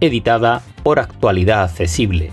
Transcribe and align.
editada 0.00 0.62
por 0.82 0.98
Actualidad 0.98 1.64
Accesible. 1.64 2.32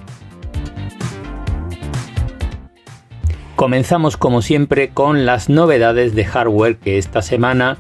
Comenzamos 3.56 4.18
como 4.18 4.42
siempre 4.42 4.90
con 4.90 5.26
las 5.26 5.48
novedades 5.48 6.16
de 6.16 6.26
hardware 6.26 6.78
que 6.78 6.98
esta 6.98 7.22
semana 7.22 7.78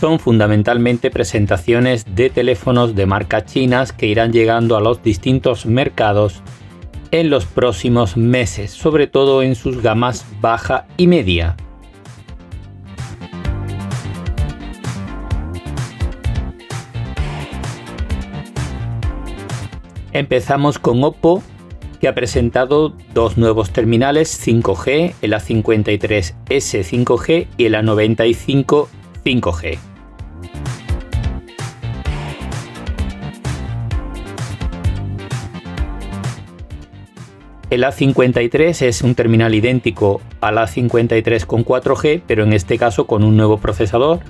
son 0.00 0.18
fundamentalmente 0.18 1.10
presentaciones 1.10 2.04
de 2.14 2.30
teléfonos 2.30 2.94
de 2.94 3.06
marca 3.06 3.44
chinas 3.44 3.92
que 3.92 4.06
irán 4.06 4.32
llegando 4.32 4.76
a 4.76 4.80
los 4.80 5.02
distintos 5.02 5.66
mercados 5.66 6.42
en 7.10 7.30
los 7.30 7.46
próximos 7.46 8.16
meses, 8.16 8.72
sobre 8.72 9.06
todo 9.06 9.42
en 9.42 9.54
sus 9.54 9.82
gamas 9.82 10.26
baja 10.40 10.86
y 10.96 11.06
media. 11.06 11.56
Empezamos 20.14 20.78
con 20.78 21.02
Oppo, 21.02 21.42
que 22.00 22.06
ha 22.06 22.14
presentado 22.14 22.94
dos 23.14 23.36
nuevos 23.36 23.72
terminales 23.72 24.40
5G, 24.46 25.12
el 25.22 25.32
A53S 25.32 26.34
5G 26.46 27.48
y 27.56 27.64
el 27.64 27.74
A95 27.74 28.86
5G. 29.24 29.78
El 37.70 37.82
A53 37.82 38.82
es 38.82 39.02
un 39.02 39.16
terminal 39.16 39.52
idéntico 39.52 40.20
al 40.40 40.58
A53 40.58 41.44
con 41.44 41.64
4G, 41.64 42.22
pero 42.24 42.44
en 42.44 42.52
este 42.52 42.78
caso 42.78 43.08
con 43.08 43.24
un 43.24 43.36
nuevo 43.36 43.58
procesador, 43.58 44.20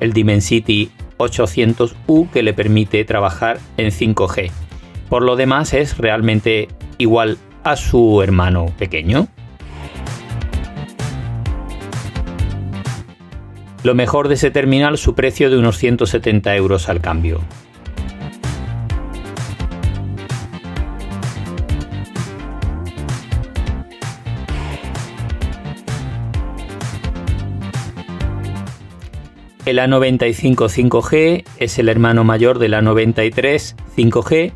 el 0.00 0.14
Dimensity 0.14 0.90
800U, 1.18 2.30
que 2.30 2.42
le 2.42 2.54
permite 2.54 3.04
trabajar 3.04 3.58
en 3.76 3.90
5G. 3.90 4.65
Por 5.08 5.22
lo 5.22 5.36
demás 5.36 5.72
es 5.72 5.98
realmente 5.98 6.68
igual 6.98 7.38
a 7.62 7.76
su 7.76 8.22
hermano 8.22 8.66
pequeño. 8.78 9.28
Lo 13.82 13.94
mejor 13.94 14.26
de 14.28 14.34
ese 14.34 14.50
terminal, 14.50 14.98
su 14.98 15.14
precio 15.14 15.48
de 15.48 15.58
unos 15.58 15.78
170 15.78 16.56
euros 16.56 16.88
al 16.88 17.00
cambio. 17.00 17.40
El 29.66 29.78
A95 29.78 30.54
5G 30.68 31.44
es 31.58 31.78
el 31.80 31.88
hermano 31.88 32.22
mayor 32.22 32.60
del 32.60 32.74
A93 32.74 33.74
5G 33.96 34.52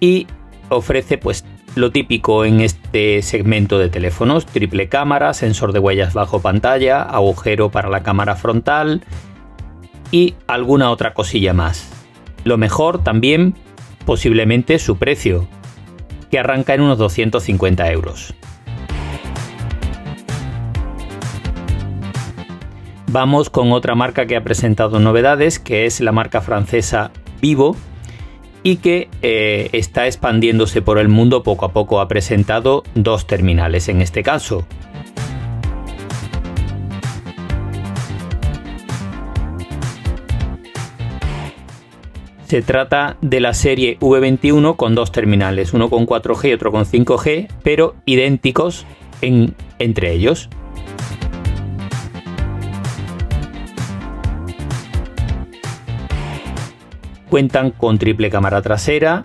y 0.00 0.26
ofrece 0.70 1.18
pues 1.18 1.44
lo 1.76 1.92
típico 1.92 2.44
en 2.44 2.60
este 2.60 3.22
segmento 3.22 3.78
de 3.78 3.88
teléfonos, 3.88 4.46
triple 4.46 4.88
cámara, 4.88 5.34
sensor 5.34 5.72
de 5.72 5.78
huellas 5.78 6.14
bajo 6.14 6.40
pantalla, 6.40 7.02
agujero 7.02 7.70
para 7.70 7.88
la 7.88 8.02
cámara 8.02 8.34
frontal 8.34 9.04
y 10.10 10.34
alguna 10.48 10.90
otra 10.90 11.14
cosilla 11.14 11.52
más. 11.52 11.88
Lo 12.42 12.58
mejor 12.58 13.04
también 13.04 13.54
posiblemente 14.04 14.78
su 14.78 14.96
precio, 14.96 15.46
que 16.30 16.38
arranca 16.38 16.74
en 16.74 16.80
unos 16.80 16.98
250 16.98 17.90
euros. 17.92 18.34
Vamos 23.12 23.50
con 23.50 23.72
otra 23.72 23.94
marca 23.94 24.26
que 24.26 24.36
ha 24.36 24.44
presentado 24.44 25.00
novedades, 25.00 25.58
que 25.58 25.86
es 25.86 26.00
la 26.00 26.12
marca 26.12 26.40
francesa 26.40 27.10
Vivo, 27.40 27.76
y 28.62 28.76
que 28.76 29.08
eh, 29.22 29.68
está 29.72 30.06
expandiéndose 30.06 30.82
por 30.82 30.98
el 30.98 31.08
mundo 31.08 31.42
poco 31.42 31.64
a 31.64 31.72
poco. 31.72 32.00
Ha 32.00 32.08
presentado 32.08 32.82
dos 32.94 33.26
terminales 33.26 33.88
en 33.88 34.02
este 34.02 34.22
caso. 34.22 34.66
Se 42.50 42.62
trata 42.62 43.16
de 43.20 43.38
la 43.38 43.54
serie 43.54 43.96
V21 44.00 44.74
con 44.74 44.96
dos 44.96 45.12
terminales, 45.12 45.72
uno 45.72 45.88
con 45.88 46.04
4G 46.04 46.48
y 46.48 46.52
otro 46.52 46.72
con 46.72 46.84
5G, 46.84 47.46
pero 47.62 47.94
idénticos 48.06 48.86
entre 49.20 50.12
ellos. 50.12 50.50
Cuentan 57.30 57.70
con 57.70 57.98
triple 57.98 58.28
cámara 58.28 58.60
trasera 58.60 59.24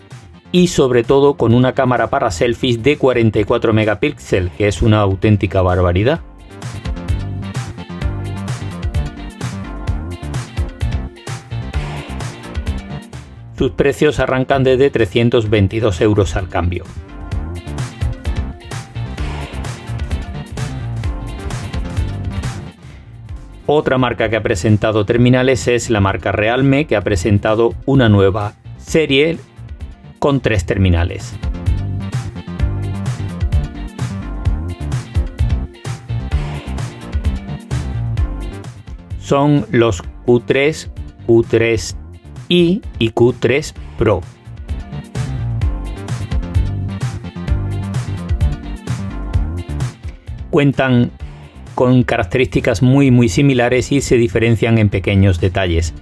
y 0.52 0.68
sobre 0.68 1.04
todo 1.04 1.34
con 1.34 1.56
una 1.56 1.74
cámara 1.74 2.12
para 2.12 2.30
selfies 2.30 2.84
de 2.84 2.98
44 2.98 3.74
megapíxeles, 3.74 4.54
que 4.54 4.68
es 4.68 4.84
una 4.84 5.02
auténtica 5.02 5.64
barbaridad. 5.64 6.22
Sus 13.58 13.72
precios 13.72 14.20
arrancan 14.20 14.64
desde 14.64 14.92
322 14.92 16.02
euros 16.02 16.36
al 16.36 16.48
cambio. 16.48 16.84
Otra 23.68 23.98
marca 23.98 24.30
que 24.30 24.36
ha 24.36 24.44
presentado 24.44 25.06
terminales 25.06 25.68
es 25.68 25.90
la 25.90 26.00
marca 26.00 26.32
Realme, 26.32 26.86
que 26.86 26.96
ha 26.96 27.02
presentado 27.02 27.74
una 27.88 28.10
nueva 28.10 28.54
serie 28.78 29.40
con 30.20 30.40
tres 30.40 30.68
terminales. 30.68 31.36
Son 39.18 39.66
los 39.72 40.04
Q3, 40.28 40.92
Q3i 41.26 42.82
y 43.00 43.10
Q3 43.10 43.74
Pro. 43.98 44.22
Cuentan 50.52 51.10
con 51.76 52.04
características 52.04 52.82
muy 52.82 53.12
muy 53.12 53.30
similares 53.30 53.92
y 53.92 54.02
se 54.02 54.18
diferencian 54.18 54.78
en 54.78 54.90
pequeños 54.90 55.40
detalles. 55.40 55.94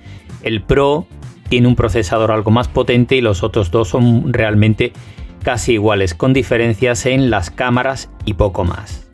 El 0.44 0.62
Pro 0.62 1.08
tiene 1.50 1.68
un 1.68 1.76
procesador 1.76 2.32
algo 2.32 2.52
más 2.52 2.68
potente 2.68 3.16
y 3.16 3.22
los 3.22 3.44
otros 3.44 3.72
dos 3.72 3.90
son 3.90 4.32
realmente 4.32 4.94
casi 5.44 5.74
iguales, 5.74 6.14
con 6.14 6.34
diferencias 6.34 7.06
en 7.06 7.30
las 7.30 7.52
cámaras 7.52 8.10
y 8.26 8.36
poco 8.36 8.64
más. 8.64 9.08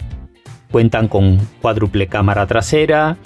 Cuentan 0.71 1.07
con 1.07 1.39
cuádruple 1.61 2.07
cámara 2.07 2.45
trasera, 2.45 3.17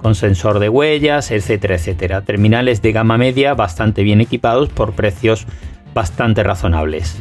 con 0.00 0.14
sensor 0.14 0.58
de 0.58 0.68
huellas, 0.68 1.30
etcétera, 1.30 1.74
etcétera. 1.74 2.22
Terminales 2.22 2.82
de 2.82 2.92
gama 2.92 3.18
media 3.18 3.54
bastante 3.54 4.02
bien 4.02 4.20
equipados 4.20 4.68
por 4.68 4.92
precios 4.92 5.46
bastante 5.94 6.42
razonables. 6.42 7.20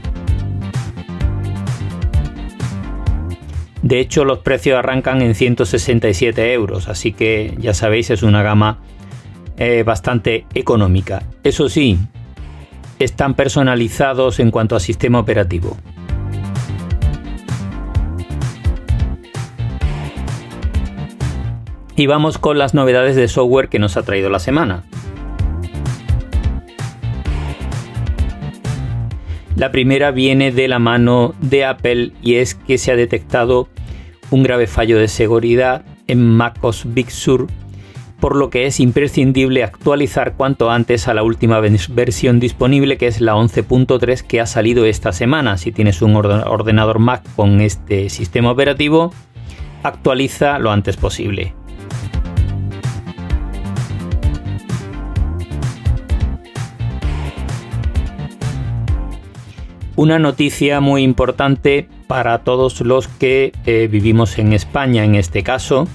De 3.81 3.99
hecho, 3.99 4.25
los 4.25 4.39
precios 4.39 4.77
arrancan 4.77 5.21
en 5.21 5.33
167 5.33 6.53
euros, 6.53 6.87
así 6.87 7.13
que 7.13 7.55
ya 7.57 7.73
sabéis, 7.73 8.11
es 8.11 8.21
una 8.21 8.43
gama 8.43 8.79
eh, 9.57 9.83
bastante 9.83 10.45
económica. 10.53 11.23
Eso 11.43 11.67
sí, 11.67 11.97
están 12.99 13.33
personalizados 13.33 14.39
en 14.39 14.51
cuanto 14.51 14.75
a 14.75 14.79
sistema 14.79 15.19
operativo. 15.19 15.77
Y 21.95 22.07
vamos 22.07 22.37
con 22.37 22.57
las 22.57 22.73
novedades 22.73 23.15
de 23.15 23.27
software 23.27 23.69
que 23.69 23.79
nos 23.79 23.97
ha 23.97 24.03
traído 24.03 24.29
la 24.29 24.39
semana. 24.39 24.83
La 29.55 29.71
primera 29.71 30.11
viene 30.11 30.51
de 30.51 30.67
la 30.67 30.79
mano 30.79 31.33
de 31.41 31.65
Apple 31.65 32.13
y 32.21 32.35
es 32.35 32.55
que 32.55 32.77
se 32.77 32.91
ha 32.91 32.95
detectado 32.95 33.67
un 34.29 34.43
grave 34.43 34.67
fallo 34.67 34.97
de 34.97 35.07
seguridad 35.07 35.83
en 36.07 36.25
MacOS 36.25 36.93
Big 36.93 37.11
Sur 37.11 37.47
por 38.21 38.35
lo 38.35 38.49
que 38.51 38.67
es 38.67 38.79
imprescindible 38.79 39.63
actualizar 39.63 40.35
cuanto 40.37 40.69
antes 40.69 41.07
a 41.07 41.13
la 41.13 41.23
última 41.23 41.59
versión 41.59 42.39
disponible 42.39 42.97
que 42.97 43.07
es 43.07 43.19
la 43.19 43.33
11.3 43.33 44.21
que 44.21 44.39
ha 44.39 44.45
salido 44.45 44.85
esta 44.85 45.11
semana. 45.11 45.57
Si 45.57 45.71
tienes 45.71 46.03
un 46.03 46.15
ordenador 46.15 46.99
Mac 46.99 47.23
con 47.35 47.61
este 47.61 48.09
sistema 48.09 48.51
operativo, 48.51 49.11
actualiza 49.81 50.59
lo 50.59 50.71
antes 50.71 50.97
posible. 50.97 51.55
Una 60.01 60.17
noticia 60.17 60.79
muy 60.79 61.03
importante 61.03 61.87
para 62.07 62.39
todos 62.39 62.81
los 62.81 63.07
que 63.07 63.51
eh, 63.65 63.87
vivimos 63.89 64.39
en 64.39 64.51
España 64.51 65.05
en 65.05 65.15
este 65.15 65.43
caso 65.43 65.87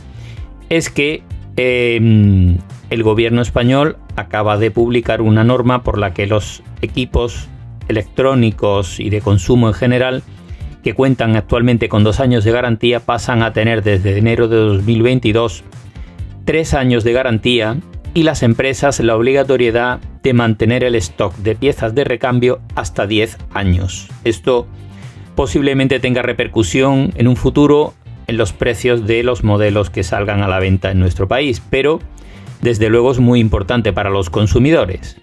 es 0.69 0.91
que 0.91 1.23
Em, 1.57 2.59
el 2.91 3.03
gobierno 3.03 3.41
español 3.41 3.97
acaba 4.15 4.59
de 4.59 4.71
publicar 4.71 5.23
una 5.23 5.43
norma 5.43 5.83
por 5.83 5.99
la 5.99 6.13
que 6.13 6.27
los 6.27 6.63
equipos 6.83 7.49
electrónicos 7.89 9.01
y 9.01 9.09
de 9.09 9.23
consumo 9.23 9.69
en 9.69 9.75
general 9.75 10.23
que 10.85 10.93
cuentan 10.93 11.35
actualmente 11.35 11.89
con 11.89 12.05
dos 12.05 12.21
años 12.21 12.45
de 12.45 12.53
garantía 12.53 13.01
pasan 13.01 13.43
a 13.43 13.55
tener 13.55 13.83
desde 13.83 14.19
enero 14.19 14.49
de 14.49 14.57
2022 14.57 15.65
tres 16.45 16.75
años 16.75 17.05
de 17.05 17.13
garantía 17.15 17.79
y 18.17 18.23
las 18.23 18.43
empresas 18.43 18.99
la 19.01 19.15
obligatoriedad 19.15 20.01
de 20.23 20.33
mantener 20.33 20.85
el 20.85 20.95
stock 20.95 21.37
de 21.37 21.55
piezas 21.55 21.95
de 21.95 22.03
recambio 22.03 22.61
hasta 22.75 23.07
10 23.07 23.37
años. 23.53 24.09
Esto 24.25 24.67
posiblemente 25.35 26.01
tenga 26.01 26.23
repercusión 26.23 27.13
en 27.17 27.29
un 27.29 27.37
futuro 27.37 27.93
en 28.27 28.39
los 28.39 28.55
precios 28.55 29.07
de 29.07 29.23
los 29.23 29.45
modelos 29.45 29.91
que 29.91 30.03
salgan 30.03 30.41
a 30.41 30.49
la 30.49 30.61
venta 30.61 30.91
en 30.91 30.99
nuestro 30.99 31.29
país, 31.29 31.63
pero 31.69 32.01
desde 32.63 32.89
luego 32.89 33.13
es 33.13 33.19
muy 33.19 33.39
importante 33.39 33.93
para 33.93 34.09
los 34.09 34.31
consumidores. 34.31 35.19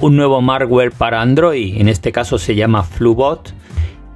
Un 0.00 0.14
nuevo 0.14 0.40
malware 0.40 0.92
para 0.92 1.20
Android, 1.20 1.80
en 1.80 1.88
este 1.88 2.12
caso 2.12 2.38
se 2.38 2.54
llama 2.54 2.84
Flubot, 2.84 3.52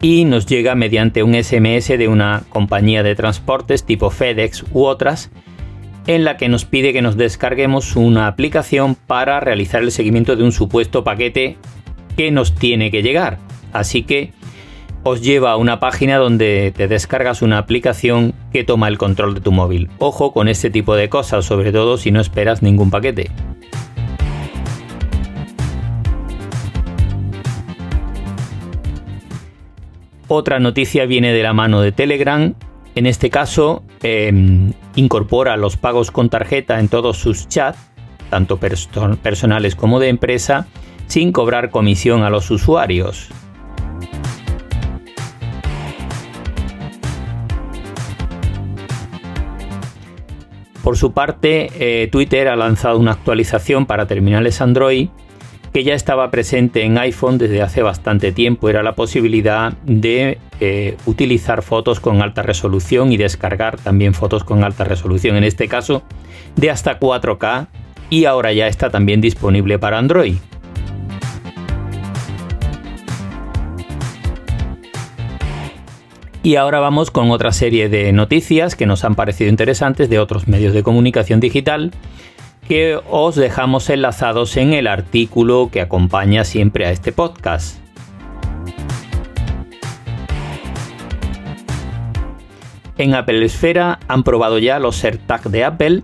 y 0.00 0.25
nos 0.25 0.46
llega 0.46 0.76
mediante 0.76 1.25
un 1.25 1.34
SMS 1.34 1.88
de 1.99 2.06
una 2.06 2.44
compañía 2.50 3.02
de 3.02 3.17
transportes 3.17 3.84
tipo 3.84 4.11
FedEx 4.11 4.64
u 4.73 4.84
otras 4.84 5.31
en 6.06 6.25
la 6.25 6.37
que 6.37 6.49
nos 6.49 6.64
pide 6.64 6.93
que 6.93 7.02
nos 7.02 7.17
descarguemos 7.17 7.96
una 7.96 8.29
aplicación 8.29 8.94
para 8.94 9.40
realizar 9.40 9.82
el 9.82 9.90
seguimiento 9.90 10.37
de 10.37 10.44
un 10.44 10.52
supuesto 10.52 11.02
paquete 11.02 11.56
que 12.17 12.31
nos 12.31 12.55
tiene 12.55 12.93
que 12.93 13.02
llegar. 13.02 13.38
Así 13.73 14.05
que 14.05 14.32
os 15.02 15.20
lleva 15.20 15.50
a 15.50 15.56
una 15.56 15.81
página 15.81 16.19
donde 16.19 16.73
te 16.76 16.87
descargas 16.87 17.43
una 17.43 17.58
aplicación 17.58 18.34
que 18.52 18.62
toma 18.62 18.87
el 18.87 18.99
control 18.99 19.34
de 19.34 19.40
tu 19.40 19.50
móvil. 19.50 19.90
Ojo 19.99 20.32
con 20.32 20.46
este 20.46 20.70
tipo 20.70 20.94
de 20.94 21.08
cosas, 21.08 21.44
sobre 21.44 21.73
todo 21.73 21.99
si 21.99 22.12
no 22.12 22.20
esperas 22.20 22.62
ningún 22.62 22.90
paquete. 22.90 23.31
Otra 30.34 30.61
noticia 30.61 31.05
viene 31.05 31.34
de 31.34 31.43
la 31.43 31.52
mano 31.52 31.82
de 31.82 31.93
Telegram 31.93 32.55
en 32.94 33.05
este 33.05 33.29
caso, 33.29 33.84
em, 34.02 34.73
incorpora 34.94 35.58
los 35.58 35.76
pagos 35.76 36.11
con 36.11 36.31
tarjeta 36.31 36.81
en 36.81 36.88
todos 36.88 37.19
sus 37.19 37.49
chats, 37.49 37.79
tanto 38.31 38.58
personales 38.58 39.76
como 39.76 40.00
de 40.00 40.08
empresa, 40.08 40.69
sin 41.06 41.32
cobrar 41.32 41.69
comisión 41.69 42.23
a 42.23 42.31
los 42.31 42.50
usuarios. 42.50 43.29
Por 50.82 50.96
su 50.96 51.12
parte, 51.12 51.69
eh, 51.79 52.08
Twitter 52.11 52.49
ha 52.49 52.56
lanzado 52.56 52.99
una 52.99 53.12
actualización 53.12 53.84
para 53.84 54.06
terminales 54.06 54.62
Android 54.62 55.11
que 55.72 55.84
ya 55.84 55.94
estaba 55.94 56.30
presente 56.30 56.82
en 56.82 56.98
iPhone 56.98 57.38
desde 57.38 57.62
hace 57.62 57.82
bastante 57.82 58.32
tiempo. 58.32 58.69
Era 58.69 58.82
la 58.82 58.94
posibilidad 58.94 59.72
de 59.84 60.38
eh, 60.60 60.96
utilizar 61.06 61.62
fotos 61.62 61.98
con 61.98 62.22
alta 62.22 62.42
resolución 62.42 63.12
y 63.12 63.16
descargar 63.16 63.78
también 63.78 64.14
fotos 64.14 64.44
con 64.44 64.64
alta 64.64 64.84
resolución, 64.84 65.36
en 65.36 65.44
este 65.44 65.69
caso 65.69 66.02
de 66.56 66.70
hasta 66.70 67.00
4K 67.00 67.69
y 68.10 68.26
ahora 68.26 68.52
ya 68.52 68.66
está 68.66 68.90
también 68.90 69.22
disponible 69.22 69.78
para 69.78 69.98
Android. 69.98 70.34
Y 76.44 76.56
ahora 76.56 76.80
vamos 76.80 77.12
con 77.12 77.30
otra 77.30 77.52
serie 77.52 77.88
de 77.88 78.12
noticias 78.12 78.74
que 78.74 78.84
nos 78.84 79.04
han 79.04 79.14
parecido 79.14 79.48
interesantes 79.48 80.10
de 80.10 80.19
otros 80.19 80.48
medios 80.48 80.74
de 80.74 80.82
comunicación 80.82 81.38
digital 81.38 81.92
que 82.72 82.98
os 83.10 83.34
dejamos 83.34 83.90
enlazados 83.90 84.56
en 84.56 84.72
el 84.72 84.86
artículo 84.86 85.69
que 85.70 85.82
acompaña 85.82 86.42
siempre 86.42 86.86
a 86.86 86.90
este 86.90 87.12
podcast. 87.12 87.76
En 92.96 93.14
Apple 93.14 93.44
Esfera 93.44 94.00
han 94.08 94.22
probado 94.22 94.58
ya 94.58 94.78
los 94.78 95.04
AirTag 95.04 95.50
de 95.50 95.64
Apple, 95.64 96.02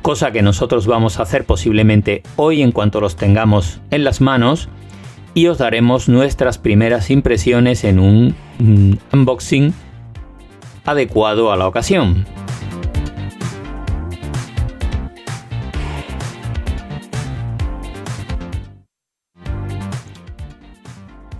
cosa 0.00 0.32
que 0.32 0.40
nosotros 0.40 0.86
vamos 0.86 1.18
a 1.18 1.24
hacer 1.24 1.44
posiblemente 1.44 2.22
hoy 2.36 2.62
en 2.62 2.72
cuanto 2.72 3.02
los 3.02 3.16
tengamos 3.16 3.82
en 3.90 4.04
las 4.04 4.22
manos 4.22 4.70
y 5.34 5.48
os 5.48 5.58
daremos 5.58 6.08
nuestras 6.08 6.56
primeras 6.56 7.10
impresiones 7.10 7.84
en 7.84 7.98
un 7.98 8.34
unboxing 9.12 9.74
adecuado 10.86 11.52
a 11.52 11.58
la 11.58 11.68
ocasión. 11.68 12.24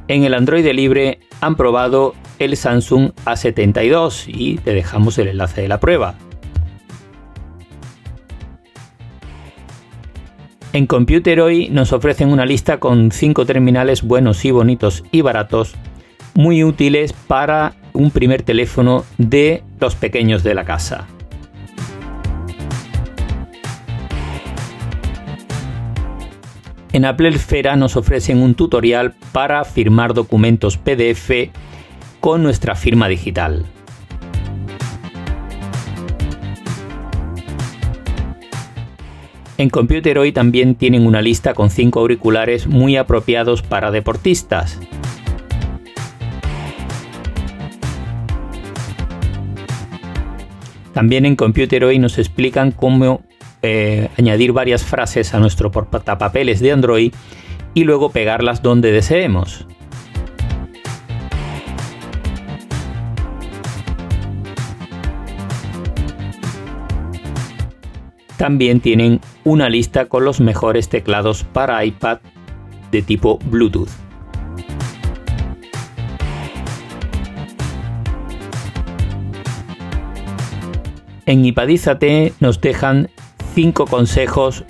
En 0.06 0.24
el 0.24 0.34
Android 0.34 0.66
libre 0.72 1.20
han 1.40 1.56
probado 1.56 2.14
el 2.38 2.56
Samsung 2.56 3.12
A72 3.24 4.24
y 4.26 4.58
te 4.58 4.74
dejamos 4.74 5.16
el 5.18 5.28
enlace 5.28 5.62
de 5.62 5.68
la 5.68 5.80
prueba. 5.80 6.14
En 10.74 10.86
Computer 10.86 11.40
hoy 11.40 11.68
nos 11.70 11.92
ofrecen 11.92 12.30
una 12.30 12.44
lista 12.44 12.80
con 12.80 13.12
5 13.12 13.46
terminales 13.46 14.02
buenos 14.02 14.44
y 14.44 14.50
bonitos 14.50 15.04
y 15.12 15.22
baratos, 15.22 15.74
muy 16.34 16.64
útiles 16.64 17.12
para 17.12 17.74
un 17.92 18.10
primer 18.10 18.42
teléfono 18.42 19.04
de 19.16 19.62
los 19.80 19.94
pequeños 19.94 20.42
de 20.42 20.54
la 20.54 20.64
casa. 20.64 21.06
En 26.94 27.04
Apple 27.04 27.30
Esfera 27.30 27.74
nos 27.74 27.96
ofrecen 27.96 28.40
un 28.40 28.54
tutorial 28.54 29.14
para 29.32 29.64
firmar 29.64 30.14
documentos 30.14 30.78
PDF 30.78 31.50
con 32.20 32.44
nuestra 32.44 32.76
firma 32.76 33.08
digital. 33.08 33.66
En 39.58 39.70
Computer 39.70 40.18
hoy 40.18 40.30
también 40.30 40.76
tienen 40.76 41.04
una 41.04 41.20
lista 41.20 41.52
con 41.52 41.68
5 41.68 41.98
auriculares 41.98 42.68
muy 42.68 42.96
apropiados 42.96 43.62
para 43.62 43.90
deportistas. 43.90 44.78
También 50.92 51.26
en 51.26 51.34
Computer 51.34 51.82
hoy 51.82 51.98
nos 51.98 52.18
explican 52.18 52.70
cómo 52.70 53.24
eh, 53.66 54.10
añadir 54.18 54.52
varias 54.52 54.84
frases 54.84 55.32
a 55.32 55.40
nuestro 55.40 55.70
portapapeles 55.70 56.60
de 56.60 56.70
Android 56.70 57.14
y 57.72 57.84
luego 57.84 58.10
pegarlas 58.10 58.60
donde 58.60 58.92
deseemos. 58.92 59.66
También 68.36 68.80
tienen 68.80 69.22
una 69.44 69.70
lista 69.70 70.10
con 70.10 70.26
los 70.26 70.40
mejores 70.40 70.90
teclados 70.90 71.44
para 71.44 71.82
iPad 71.86 72.18
de 72.92 73.00
tipo 73.00 73.38
Bluetooth. 73.46 73.88
En 81.24 81.42
Ipadízate 81.46 82.34
nos 82.40 82.60
dejan 82.60 83.08
5 83.54 83.86
consejos 83.86 84.64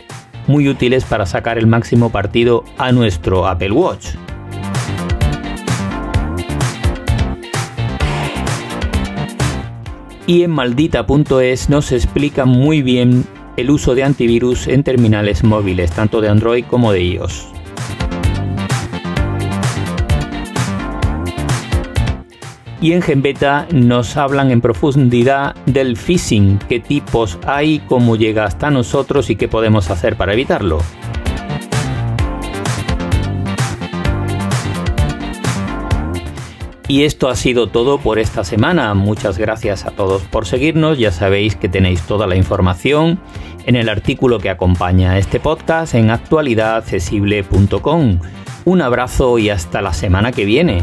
muy 0.47 0.69
útiles 0.69 1.05
para 1.05 1.25
sacar 1.25 1.57
el 1.57 1.67
máximo 1.67 2.11
partido 2.11 2.65
a 2.77 2.93
nuestro 2.93 3.47
Apple 3.47 3.73
Watch. 3.73 4.09
Y 10.27 10.43
en 10.43 10.51
maldita.es 10.51 11.69
nos 11.69 11.93
explica 11.93 12.45
muy 12.45 12.83
bien 12.83 13.25
el 13.57 13.71
uso 13.71 13.95
de 13.95 14.05
antivirus 14.05 14.67
en 14.69 14.83
terminales 14.83 15.45
móviles, 15.45 15.91
tanto 15.91 16.21
de 16.21 16.29
Android 16.29 16.65
como 16.65 16.93
de 16.93 17.03
iOS. 17.03 17.54
Y 22.85 22.93
en 22.93 23.01
Genbeta 23.01 23.67
nos 23.73 24.19
hablan 24.19 24.51
en 24.51 24.61
profundidad 24.61 25.55
del 25.65 25.97
phishing, 25.97 26.59
qué 26.69 26.81
tipos 26.81 27.39
hay, 27.47 27.79
cómo 27.79 28.15
llega 28.15 28.45
hasta 28.45 28.71
nosotros 28.71 29.31
y 29.31 29.37
qué 29.37 29.49
podemos 29.49 29.89
hacer 29.89 30.17
para 30.17 30.35
evitarlo. 30.35 30.81
Y 36.87 37.05
esto 37.05 37.31
ha 37.31 37.37
sido 37.37 37.69
todo 37.69 37.97
por 37.97 38.19
esta 38.19 38.45
semana. 38.45 38.93
Muchas 38.93 39.39
gracias 39.39 39.87
a 39.87 39.91
todos 39.91 40.21
por 40.25 40.45
seguirnos. 40.45 40.99
Ya 40.99 41.11
sabéis 41.11 41.57
que 41.57 41.71
tenéis 41.71 42.03
toda 42.03 42.27
la 42.27 42.37
información 42.37 43.19
en 43.65 43.77
el 43.77 43.89
artículo 43.89 44.41
que 44.41 44.51
acompaña 44.51 45.13
a 45.13 45.19
este 45.19 45.41
podcast 45.41 45.95
en 45.95 46.11
actualidadaccesible.com. 46.11 48.19
Un 48.67 48.83
abrazo 48.83 49.39
y 49.39 49.49
hasta 49.49 49.81
la 49.81 49.95
semana 49.95 50.33
que 50.33 50.45
viene. 50.45 50.83